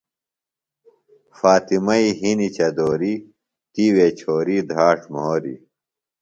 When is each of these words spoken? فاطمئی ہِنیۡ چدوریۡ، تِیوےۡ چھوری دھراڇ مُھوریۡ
فاطمئی 1.37 2.07
ہِنیۡ 2.19 2.53
چدوریۡ، 2.55 3.23
تِیوےۡ 3.73 4.13
چھوری 4.19 4.57
دھراڇ 4.69 4.99
مُھوریۡ 5.13 5.59